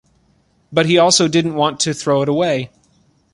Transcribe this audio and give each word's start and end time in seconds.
But 0.73 0.87
he 0.87 0.97
also 0.97 1.27
didn’t 1.27 1.53
want 1.53 1.79
to 1.81 1.93
throw 1.93 2.23
it 2.23 2.27
away. 2.27 2.71